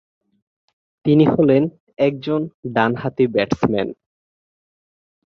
তিনি 1.05 1.25
হলেন 1.25 1.63
একজন 1.99 2.41
ডান 2.73 2.91
হাতি 2.95 3.25
ব্যাটসম্যান। 3.27 3.89